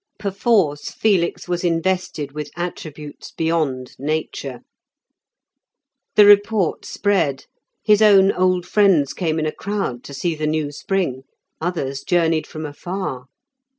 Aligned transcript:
Perforce 0.17 0.89
Felix 0.89 1.47
was 1.47 1.63
invested 1.63 2.31
with 2.31 2.49
attributes 2.55 3.31
beyond 3.33 3.93
nature. 3.99 4.61
The 6.15 6.25
report 6.25 6.85
spread; 6.85 7.45
his 7.85 8.01
own 8.01 8.31
old 8.31 8.65
friends 8.65 9.13
came 9.13 9.37
in 9.37 9.45
a 9.45 9.51
crowd 9.51 10.03
to 10.05 10.13
see 10.15 10.33
the 10.33 10.47
new 10.47 10.71
spring, 10.71 11.25
others 11.61 12.01
journeyed 12.01 12.47
from 12.47 12.65
afar. 12.65 13.25